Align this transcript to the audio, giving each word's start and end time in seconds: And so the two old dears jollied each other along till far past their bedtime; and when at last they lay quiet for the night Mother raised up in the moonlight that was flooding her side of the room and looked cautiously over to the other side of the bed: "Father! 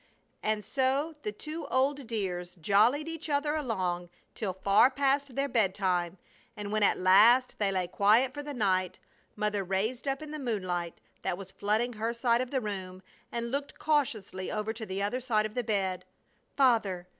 And 0.41 0.65
so 0.65 1.13
the 1.21 1.31
two 1.31 1.67
old 1.67 2.07
dears 2.07 2.55
jollied 2.59 3.07
each 3.07 3.29
other 3.29 3.53
along 3.53 4.09
till 4.33 4.51
far 4.51 4.89
past 4.89 5.35
their 5.35 5.47
bedtime; 5.47 6.17
and 6.57 6.71
when 6.71 6.81
at 6.81 6.97
last 6.97 7.59
they 7.59 7.71
lay 7.71 7.87
quiet 7.87 8.33
for 8.33 8.41
the 8.41 8.55
night 8.55 8.97
Mother 9.35 9.63
raised 9.63 10.07
up 10.07 10.23
in 10.23 10.31
the 10.31 10.39
moonlight 10.39 10.99
that 11.21 11.37
was 11.37 11.51
flooding 11.51 11.93
her 11.93 12.15
side 12.15 12.41
of 12.41 12.49
the 12.49 12.61
room 12.61 13.03
and 13.31 13.51
looked 13.51 13.77
cautiously 13.77 14.51
over 14.51 14.73
to 14.73 14.87
the 14.87 15.03
other 15.03 15.19
side 15.19 15.45
of 15.45 15.53
the 15.53 15.63
bed: 15.63 16.03
"Father! 16.57 17.05